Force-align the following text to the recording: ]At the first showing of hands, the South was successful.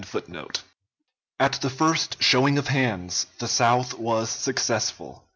]At 1.39 1.59
the 1.61 1.69
first 1.69 2.23
showing 2.23 2.57
of 2.57 2.69
hands, 2.69 3.27
the 3.37 3.47
South 3.47 3.93
was 3.99 4.31
successful. 4.31 5.25